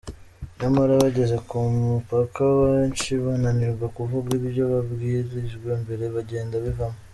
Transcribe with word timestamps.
Nyamara 0.59 0.93
bageze 1.01 1.37
ku 1.47 1.55
mupaka 1.91 2.41
abenshi 2.53 3.11
bananirwa 3.25 3.87
kuvuga 3.97 4.29
ibyo 4.39 4.63
babwirijwe 4.71 5.69
mbere, 5.83 6.03
bagenda 6.17 6.55
bivamo. 6.65 6.99